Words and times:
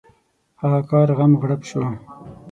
د 0.03 0.03
هغه 0.61 0.79
کار 0.89 1.07
غم 1.17 1.31
غړپ 1.41 1.61
شو. 1.69 1.81